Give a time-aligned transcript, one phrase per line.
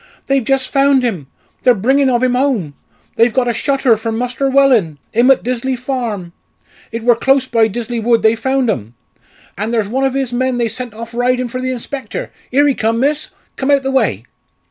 [0.25, 1.27] "They've just found him
[1.61, 2.73] they're bringin' ov 'im home;
[3.17, 4.97] they've got a shutter from Muster Wellin!
[5.13, 6.33] 'im at Disley Farm.
[6.91, 8.95] It wor close by Disley wood they found 'em.
[9.59, 12.73] And there's one ov 'is men they've sent off ridin' for the inspector here he
[12.73, 13.29] come, miss!
[13.57, 14.25] Come out o' th' way!"